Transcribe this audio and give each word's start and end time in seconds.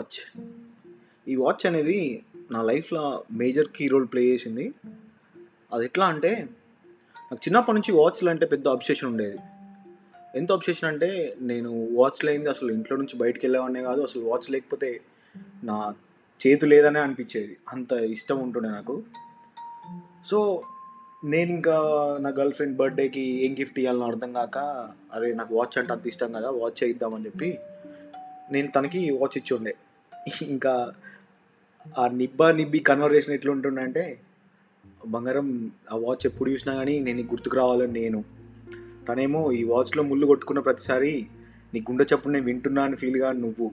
Watch. 0.00 0.48
ఈ 1.28 1.34
watch 1.36 1.66
అనేది 1.66 2.22
నా 2.50 2.62
లైఫ్లో 2.62 3.24
మేజర్ 3.32 3.66
కీ 3.76 3.88
రోల్ 3.88 4.06
ప్లే 4.12 4.22
చేసింది. 4.22 4.72
అది 5.72 5.84
ఎట్లా 5.84 6.06
అంటే 6.06 6.30
నాకు 7.16 7.36
చిన్నప్పటి 7.36 7.74
నుంచి 7.76 7.92
వాచ్లు 7.92 8.30
అంటే 8.30 8.46
పెద్ద 8.46 8.68
అబ్సెషన్ 8.68 9.08
ఉండేది. 9.08 9.38
ఎంత 10.36 10.52
అబ్సెషన్ 10.52 10.88
అంటే 10.88 11.36
నేను 11.40 11.88
వాచ్ 11.92 12.24
లేనిది 12.24 12.50
అసలు 12.50 12.72
ఇంట్లో 12.72 12.96
నుంచి 12.96 13.18
బయటకు 13.18 13.40
వెళ్ళేవాడినే 13.44 13.82
కాదు 13.82 14.00
అసలు 14.00 14.22
వాచ్ 14.22 14.50
లేకపోతే 14.50 15.00
నా 15.64 15.94
చేతు 16.46 16.66
లేదనే 16.66 17.00
అనిపించేది. 17.00 17.56
అంత 17.72 17.92
ఇష్టం 17.92 18.38
ఉంటుండే 18.38 18.68
నాకు. 18.68 19.02
సో 20.26 20.62
నేను 21.24 21.50
ఇంకా 21.50 21.76
నా 22.20 22.30
గర్ల్ 22.30 22.52
ఫ్రెండ్ 22.52 22.76
బర్త్డేకి 22.76 23.20
ఏం 23.20 23.52
గిఫ్ట్ 23.60 23.78
ఇవ్వాలని 23.78 24.04
అర్థం 24.04 24.32
కాక 24.32 24.58
అరే 25.12 25.34
నాకు 25.34 25.54
వాచ్ 25.54 25.78
అంటే 25.78 25.92
అంత 25.92 26.06
ఇష్టం 26.06 26.32
కదా 26.32 26.50
వాచ్ 26.50 26.84
చేయిద్దామని 26.84 27.26
చెప్పి 27.26 27.58
నేను 28.52 28.68
తనకి 28.68 29.10
వాచ్ 29.10 29.36
ఇచ్చి 29.36 29.56
ఉండే. 29.56 29.74
ఇంకా 30.42 30.92
ఆ 31.98 32.08
నిబ్బా 32.08 32.52
నిబ్బి 32.52 32.78
కన్వర్జేషన్ 32.78 33.34
ఎట్లుంటుండే 33.34 33.82
అంటే 33.82 34.20
బంగారం 35.06 35.70
ఆ 35.92 35.96
వాచ్ 35.96 36.26
ఎప్పుడు 36.26 36.50
చూసినా 36.50 36.74
కానీ 36.74 37.00
నేను 37.00 37.22
గుర్తుకు 37.22 37.56
రావాలని 37.56 37.92
నేను. 37.92 38.24
తనేమో 39.08 39.52
ఈ 39.52 39.64
వాచ్లో 39.64 40.02
ముళ్ళు 40.02 40.26
కొట్టుకున్న 40.26 40.60
ప్రతిసారి 40.60 41.26
నీ 41.74 41.80
గుండె 41.80 42.04
చప్పుడు 42.04 42.32
నేను 42.32 42.44
వింటున్నా 42.44 42.82
అని 42.82 42.96
ఫీల్గా 42.96 43.32
నువ్వు 43.32 43.70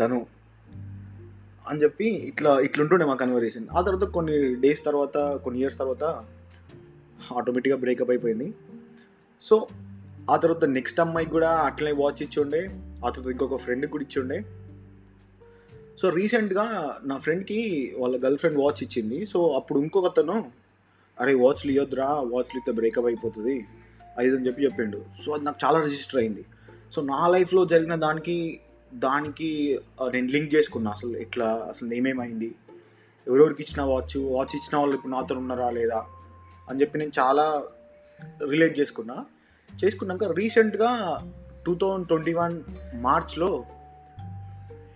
తను 0.00 0.26
అని 1.68 1.82
చెప్పి 1.82 2.04
ఇట్లా 2.04 2.60
ఇట్లుంటుండే 2.60 3.04
మా 3.04 3.14
కన్వర్జేషన్ 3.14 3.66
ఆ 3.72 3.82
తర్వాత 3.82 4.08
కొన్ని 4.08 4.54
డేస్ 4.54 4.84
తర్వాత 4.84 5.34
కొన్ని 5.34 5.60
ఇయర్స్ 5.60 5.78
తర్వాత 5.78 6.04
ఆటోమేటిక్గా 7.36 7.80
బ్రేకప్ 7.80 8.10
అయిపోయింది. 8.10 8.54
సో 9.42 9.66
ఆ 10.30 10.36
తర్వాత 10.36 10.64
నెక్స్ట్ 10.64 11.00
అమ్మాయికి 11.00 11.32
కూడా 11.32 11.50
అట్లనే 11.50 11.92
వాచ్ 11.92 12.22
ఇచ్చి 12.22 12.42
ఉండే 12.42 12.80
ఆ 13.06 13.10
తర్వాత 13.10 13.30
ఇంకొక 13.30 13.56
ఫ్రెండ్కి 13.56 13.92
కూడా 13.92 14.02
ఇచ్చి 14.02 14.22
ఉండే 14.22 14.44
సో 16.02 16.08
రీసెంట్గా 16.08 16.96
నా 17.04 17.16
ఫ్రెండ్కి 17.16 17.94
వాళ్ళ 17.98 18.24
గర్ల్ 18.24 18.38
ఫ్రెండ్ 18.38 18.58
వాచ్ 18.58 18.82
ఇచ్చింది. 18.82 19.26
సో 19.26 19.48
అప్పుడు 19.48 19.80
ఇంకొక 19.80 20.04
అతను 20.04 20.50
అరే 21.20 21.34
వాచ్లు 21.34 21.70
ఇవ్వద్దురా 21.70 22.06
వాచ్లు 22.06 22.58
ఇస్తే 22.58 22.72
బ్రేకప్ 22.72 23.06
అయిపోతుంది. 23.06 23.66
అది 24.18 24.28
అని 24.28 24.46
చెప్పి 24.46 24.64
చెప్పిండు. 24.64 25.04
సో 25.26 25.32
అది 25.32 25.44
నాకు 25.44 25.56
చాలా 25.64 25.82
రిజిస్టర్ 25.82 26.16
అయింది. 26.16 26.44
సో 26.92 27.02
నా 27.02 27.28
లైఫ్లో 27.28 27.64
జరిగిన 27.64 27.94
దానికి 27.94 28.60
దానికి 28.94 29.80
నేను 30.12 30.26
లింక్ 30.26 30.54
చేసుకున్నా. 30.54 30.90
అసలు 30.90 31.16
ఎట్లా 31.16 31.66
అసలు 31.68 31.94
ఏమేమైంది? 31.94 32.54
ఎవరెవరికి 33.26 33.62
ఇచ్చిన 33.62 33.82
వాచ్ 33.82 34.16
వాచ్ 34.16 34.56
ఇచ్చిన 34.56 34.76
వాళ్ళు 34.76 34.94
ఇప్పుడు 34.94 35.12
నాతో 35.12 35.34
ఉన్నారా 35.34 35.70
లేదా? 35.70 36.06
అని 36.70 36.80
చెప్పి 36.80 36.98
నేను 36.98 37.12
చాలా 37.18 37.64
రిలేట్ 38.50 38.80
చేసుకున్నా. 38.80 39.26
చేసుకున్నాక 39.84 40.24
రీసెంట్గా 40.24 41.20
టూ 41.66 41.74
థౌజండ్ 41.74 42.08
ట్వంటీ 42.08 42.34
వన్ 42.34 42.62
మార్చ్లో 42.94 43.64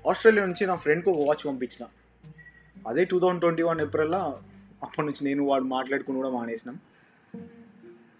ఆస్ట్రేలియా 0.08 0.46
నుంచి 0.46 0.66
నా 0.66 0.76
ఫ్రెండ్కి 0.76 1.10
ఒక 1.10 1.28
వాచ్ 1.28 1.46
పంపించిన. 1.46 1.86
అదే 2.86 3.04
టూ 3.04 3.20
థౌజండ్ 3.20 3.40
ట్వంటీ 3.40 3.62
వన్ 3.62 3.80
ఏప్రిల్లో 3.80 4.18
అప్పటి 4.82 5.06
నుంచి 5.06 5.24
నేను 5.24 5.44
వాడు 5.44 5.62
మాట్లాడుకుని 5.62 6.18
కూడా 6.18 6.30
మానేసినాం. 6.30 6.78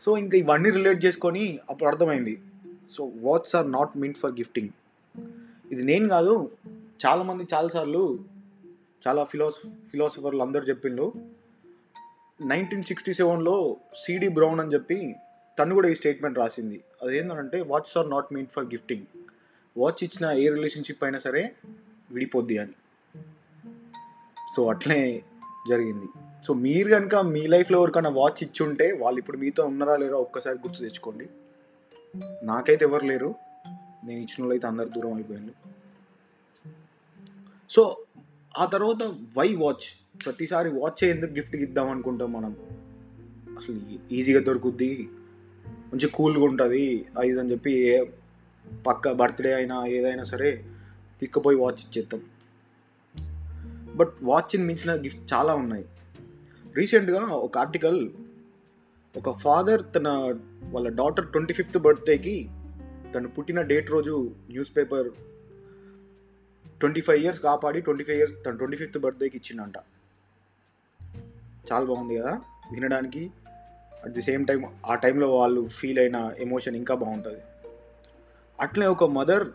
సో 0.02 0.18
ఇంకా 0.18 0.38
ఇవన్నీ 0.38 0.70
రిలేట్ 0.70 1.04
చేసుకొని 1.04 1.58
అప్పుడు 1.70 1.88
అర్థమైంది. 1.88 2.38
So 2.96 3.12
watch 3.16 3.56
are 3.56 3.72
not 3.72 3.98
meant 3.98 4.18
for 4.18 4.32
gifting. 4.32 4.68
ఇది 5.72 5.82
నేను 5.82 6.08
కాదు 6.08 6.50
చాలామంది 7.06 7.46
చాలాసార్లు 7.54 8.18
చాలా 9.08 9.24
ఫిలాస 9.24 9.52
ఫిలాసఫర్లు 9.90 10.42
అందరు 10.42 10.64
చెప్పిండ్రు. 10.68 11.12
నైన్టీన్ 12.40 12.82
సిక్స్టీ 12.82 13.12
సెవెన్లో 13.12 13.76
సిడి 13.96 14.28
బ్రౌన్ 14.28 14.60
అని 14.60 14.74
చెప్పి 14.74 15.14
తను 15.58 15.74
కూడా 15.74 15.88
ఈ 15.88 15.94
స్టేట్మెంట్ 15.94 16.38
రాసింది. 16.38 16.80
అదేంటంటే 17.02 17.62
watch 17.62 17.98
are 17.98 18.10
not 18.10 18.32
meant 18.32 18.50
for 18.50 18.64
gifting 18.64 19.06
watch 19.78 20.04
ఇచ్చిన 20.04 20.38
ఏ 20.38 20.48
రిలేషన్షిప్ 20.48 21.04
అయినా 21.04 21.18
సరే 21.18 21.54
విడిపోద్ది 22.12 22.58
అని. 22.58 22.72
సో 24.56 24.68
అట్లే 24.68 25.24
జరిగింది. 25.68 26.06
సో 26.44 26.54
మీరు 26.54 26.90
కనుక 26.90 27.14
మీ 27.14 27.46
లైఫ్లో 27.46 27.78
ఎవరికైనా 27.78 28.10
వాచ్ 28.10 28.42
ఇచ్చి 28.42 28.66
ఉంటే 28.66 28.92
వాళ్ళు 28.92 29.18
ఇప్పుడు 29.18 29.36
మీతో 29.36 29.64
ఉన్నారా 29.64 29.96
లేరా 29.96 30.16
ఒక్కసారి 30.16 30.58
గుర్తు 30.58 30.80
తెచ్చుకోండి. 30.80 31.28
నాకైతే 32.42 32.84
ఎవరు 32.84 33.06
లేరు. 33.06 33.34
నేను 34.06 34.18
ఇచ్చిన 34.18 34.36
వాళ్ళు 34.40 34.54
అయితే 34.54 34.66
అందరు 34.66 34.88
దూరం 34.88 35.14
అయిపోయింది 35.14 35.52
సో 37.70 37.98
ఆ 38.58 38.64
తర్వాత 38.64 39.02
వై 39.38 39.54
వాచ్? 39.54 39.86
ప్రతిసారి 40.24 40.68
వాచ్ 40.68 41.04
ఎందుకు 41.04 41.30
గిఫ్ట్ 41.30 41.56
ఇద్దాం 41.56 41.90
అనుకుంటాం 41.90 42.32
మనం? 42.32 42.56
అసలు 43.58 43.80
ఈజీగా 44.12 44.40
దొరుకుద్ది. 44.40 45.08
మంచి 45.66 46.08
కూల్గా 46.08 46.44
ఉంటుంది. 46.44 47.06
అది 47.18 47.38
అని 47.38 47.50
చెప్పి 47.50 47.72
ఏ 47.72 48.04
పక్క 48.86 49.12
బర్త్డే 49.12 49.54
అయినా 49.54 49.86
ఏదైనా 49.86 50.22
సరే 50.22 50.64
తీసుకుపోయి 51.20 51.56
వాచ్ 51.56 51.72
ఇచ్చేస్తాం 51.72 52.22
బట్ 53.96 54.14
వాచ్ని 54.22 54.64
మించిన 54.64 54.94
గిఫ్ట్ 54.94 55.32
చాలా 55.32 55.54
ఉన్నాయి. 55.54 55.84
రీసెంట్గా 56.76 57.20
ఒక 57.20 57.58
ఆర్టికల్ 57.58 58.10
ఒక 59.16 59.38
ఫాదర్ 59.38 59.82
తన 59.96 60.08
వాళ్ళ 60.64 60.88
డాటర్ 60.88 61.28
ట్వంటీ 61.28 61.54
ఫిఫ్త్ 61.54 61.78
బర్త్డేకి 61.78 62.48
తను 63.14 63.28
పుట్టిన 63.28 63.60
డేట్ 63.60 63.90
రోజు 63.90 64.30
news 64.50 64.76
paper 64.76 65.08
twenty 66.80 67.00
five 67.00 67.18
years 67.18 67.40
కాపాడి 67.40 67.80
ట్వంటీ 67.80 68.04
ఫైవ్ 68.04 68.18
ఇయర్స్ 68.18 68.34
తన 68.46 68.56
ట్వంటీ 68.56 68.76
ఫిఫ్త్ 68.76 68.98
బర్త్డేకి 68.98 69.36
ఇచ్చిండంట. 69.36 69.76
చాలా 71.72 71.84
బాగుంది 71.84 72.16
కదా? 72.16 72.40
వినడానికి 72.72 73.30
అట్ 74.04 74.12
ది 74.12 74.22
సేమ్ 74.22 74.46
టైం 74.46 74.72
ఆ 74.86 74.94
టైంలో 74.94 75.36
వాళ్ళు 75.36 75.68
ఫీల్ 75.68 75.98
అయిన 75.98 76.32
ఎమోషన్ 76.38 76.76
ఇంకా 76.76 76.94
బాగుంటుంది. 76.94 77.40
అట్లే 78.60 78.86
ఒక 78.86 79.04
మదర్ 79.04 79.48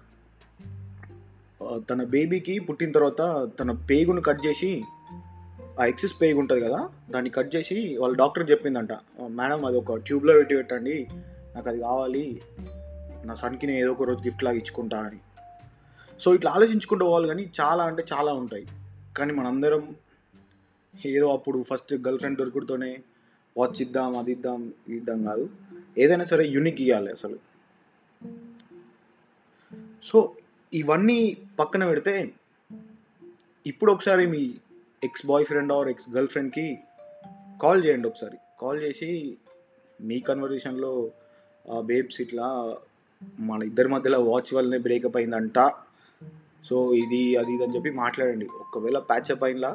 తన 1.89 2.03
బేబీకి 2.03 2.59
పుట్టిన 2.59 2.91
తర్వాత 2.91 3.49
తన 3.59 3.71
పేగును 3.71 4.21
కట్ 4.21 4.45
చేసి 4.45 4.83
ఆ 5.79 5.85
ఎక్సెస్ 5.85 6.21
పేగు 6.21 6.39
ఉంటుంది 6.39 6.61
కదా 6.61 6.89
దాన్ని 7.09 7.29
కట్ 7.29 7.55
చేసి 7.55 7.97
వాళ్ళ 7.97 8.15
డాక్టర్ 8.15 8.51
చెప్పిందంట. 8.51 8.93
మేడం 9.21 9.65
అది 9.65 9.77
ఒక 9.77 9.97
ట్యూబ్లో 9.97 10.33
పెట్టి 10.33 10.55
పెట్టండి. 10.55 11.07
నాకు 11.55 11.69
అది 11.69 11.79
కావాలి. 11.79 12.41
నా 13.25 13.35
సన్కి 13.35 13.67
నేను 13.67 13.79
ఏదో 13.79 13.91
ఒక 13.91 14.03
రోజు 14.03 14.19
గిఫ్ట్ 14.19 14.43
లాగా 14.43 14.55
ఇచ్చుకుంటా 14.55 14.99
అని. 14.99 15.17
సో 16.19 16.35
ఇట్లా 16.35 16.51
ఆలోచించుకుంటూ 16.51 17.05
పోవాలి 17.05 17.27
కానీ 17.27 17.51
చాలా 17.61 17.83
అంటే 17.83 18.03
చాలా 18.13 18.33
ఉంటాయి. 18.33 18.65
కానీ 19.17 19.33
మనందరం 19.33 19.95
ఏదో 21.05 21.33
అప్పుడు 21.33 21.63
ఫస్ట్ 21.63 21.93
గర్ల్ 21.93 22.19
ఫ్రెండ్ 22.19 22.39
దొరుకుడుతోనే 22.39 22.99
వాచ్ 23.57 23.81
ఇద్దాం 23.81 24.17
అది 24.17 24.31
ఇద్దాం 24.31 24.73
ఇది 24.87 24.97
ఇద్దాం 24.97 25.23
కాదు. 25.23 25.49
ఏదైనా 25.97 26.23
సరే 26.23 26.47
యూనిక్ 26.47 26.81
ఇవ్వాలి 26.81 27.11
అసలు. 27.11 27.37
సో 30.03 30.31
ఇవన్నీ 30.73 31.37
పక్కన 31.59 31.85
పెడితే 31.85 32.33
ఇప్పుడు 33.67 33.91
ఒకసారి 33.91 34.27
మీ 34.27 34.53
ex 35.03 35.25
boyfriend 35.45 35.71
or 35.73 35.87
ex 35.87 36.09
girl 36.09 36.27
ఫ్రెండ్కి 36.27 36.79
కాల్ 37.61 37.85
చేయండి 37.85 38.07
ఒకసారి. 38.07 38.37
కాల్ 38.61 38.79
చేసి 38.83 39.37
మీ 40.01 40.19
కన్వర్జేషన్లో 40.19 41.11
బేబ్స్ 41.81 42.21
ఇట్లా 42.21 42.77
మన 43.39 43.63
ఇద్దరి 43.63 43.87
మధ్యలో 43.87 44.19
వాచ్ 44.21 44.53
వల్లనే 44.53 44.77
బ్రేకప్ 44.77 45.17
అయిందంట. 45.17 45.59
సో 46.65 46.93
ఇది 46.93 47.35
అది 47.35 47.53
ఇది 47.53 47.63
అని 47.63 47.75
చెప్పి 47.75 47.89
మాట్లాడండి. 47.89 48.45
ఒకవేళ 48.45 48.99
ప్యాచప్ 48.99 49.43
అయినలా 49.43 49.71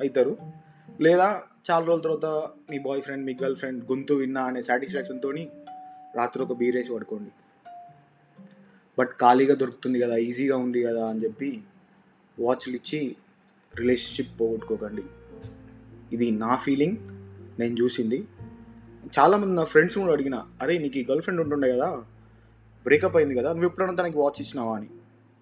అవుతారు 0.00 0.36
లేదా 1.00 1.42
చాలా 1.70 1.84
రోజుల 1.84 2.02
తర్వాత 2.02 2.26
మీ 2.70 2.78
బాయ్ 2.78 3.02
ఫ్రెండ్ 3.02 3.24
మీ 3.24 3.36
గర్ల్ 3.42 3.56
ఫ్రెండ్ 3.56 3.84
గొంతు 3.84 4.14
విన్నా 4.14 4.42
అనే 4.44 4.62
సాటిస్ఫాక్షన్తో 4.62 5.30
రాత్రి 6.16 6.42
ఒక 6.42 6.52
బీరేసి 6.52 6.92
పడుకోండి. 6.94 7.30
బట్ 9.00 9.10
ఖాళీగా 9.20 9.54
దొరుకుతుంది 9.54 10.00
కదా 10.00 10.16
ఈజీగా 10.16 10.56
ఉంది 10.56 10.82
కదా 10.82 11.06
అని 11.06 11.24
చెప్పి 11.24 11.60
వాచ్లు 12.40 12.74
ఇచ్చి 12.74 13.16
రిలేషన్షిప్ 13.76 14.40
పోగొట్టుకోకండి. 14.40 15.02
ఇది 16.12 16.30
నా 16.30 16.56
ఫీలింగ్ 16.56 16.96
నేను 17.60 17.76
చూసింది. 17.82 18.24
చాలామంది 19.18 19.54
నా 19.54 19.64
ఫ్రెండ్స్ 19.64 19.98
కూడా 19.98 20.12
అడిగిన 20.12 20.42
అరే 20.62 20.78
నీకు 20.78 20.98
ఈ 20.98 21.04
గర్ల్ 21.04 21.22
ఫ్రెండ్ 21.22 21.40
ఉంటుండే 21.40 21.72
కదా 21.72 22.04
బ్రేకప్ 22.84 23.16
అయింది 23.16 23.34
కదా 23.34 23.48
నువ్వు 23.48 23.66
ఎప్పుడైనా 23.66 23.94
తనకి 23.94 24.18
వాచ్ 24.18 24.40
ఇచ్చినావా? 24.40 24.76
అని. 24.76 24.86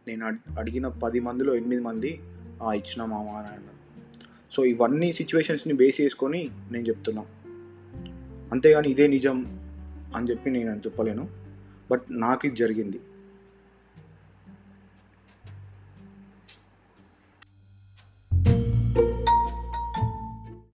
నేను 0.08 0.26
అడిగిన 0.58 0.88
పది 0.88 1.20
మందిలో 1.20 1.54
ఎనిమిది 1.54 1.82
మంది 1.82 2.20
"ఆ, 2.62 2.72
ఇచ్చిన 2.72 3.04
మామ 3.04 3.28
అని 3.28 3.46
అన్నారు. 3.46 3.78
సో 4.52 4.64
ఇవన్నీ 4.64 5.12
సిచ్యువేషన్స్ని 5.12 5.74
బేస్ 5.74 6.00
చేసుకొని 6.00 6.50
నేను 6.72 6.88
చెప్తున్నా. 6.88 7.24
అంతేగాని 8.52 8.90
ఇదే 8.90 9.06
నిజం 9.06 9.46
అని 10.16 10.30
చెప్పి 10.30 10.50
నేను 10.50 10.76
చెప్పలేను. 10.76 11.28
బట్ 11.90 12.02
నాకు 12.10 12.46
ఇది 12.46 12.56
జరిగింది. 12.56 13.00